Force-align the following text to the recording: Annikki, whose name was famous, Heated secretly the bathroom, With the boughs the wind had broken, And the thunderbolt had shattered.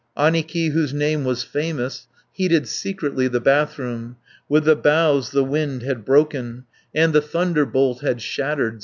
Annikki, 0.17 0.69
whose 0.71 0.95
name 0.95 1.25
was 1.25 1.43
famous, 1.43 2.07
Heated 2.31 2.67
secretly 2.67 3.27
the 3.27 3.39
bathroom, 3.39 4.17
With 4.49 4.63
the 4.65 4.75
boughs 4.75 5.29
the 5.29 5.43
wind 5.43 5.83
had 5.83 6.05
broken, 6.05 6.63
And 6.91 7.13
the 7.13 7.21
thunderbolt 7.21 8.01
had 8.01 8.19
shattered. 8.19 8.79